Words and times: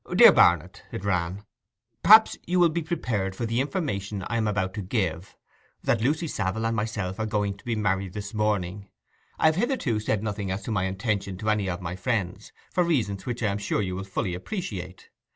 'DEAR 0.15 0.31
BARNET'—it 0.31 1.05
ran—'Perhaps 1.05 2.35
you 2.47 2.59
will 2.59 2.69
be 2.69 2.81
prepared 2.81 3.35
for 3.35 3.45
the 3.45 3.61
information 3.61 4.23
I 4.23 4.37
am 4.37 4.47
about 4.47 4.73
to 4.73 4.81
give—that 4.81 6.01
Lucy 6.01 6.27
Savile 6.27 6.65
and 6.65 6.75
myself 6.75 7.19
are 7.19 7.27
going 7.27 7.55
to 7.57 7.63
be 7.63 7.75
married 7.75 8.13
this 8.13 8.33
morning. 8.33 8.89
I 9.37 9.45
have 9.45 9.57
hitherto 9.57 9.99
said 9.99 10.23
nothing 10.23 10.49
as 10.49 10.63
to 10.63 10.71
my 10.71 10.85
intention 10.85 11.37
to 11.37 11.51
any 11.51 11.69
of 11.69 11.81
my 11.83 11.95
friends, 11.95 12.51
for 12.71 12.83
reasons 12.83 13.27
which 13.27 13.43
I 13.43 13.51
am 13.51 13.59
sure 13.59 13.83
you 13.83 13.95
will 13.95 14.03
fully 14.03 14.33
appreciate. 14.33 15.11